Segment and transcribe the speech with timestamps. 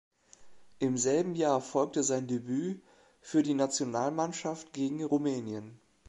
[0.79, 2.81] Im selben Jahr folgte sein Debüt
[3.19, 5.79] für die Nationalmannschaft gegen Rumänien.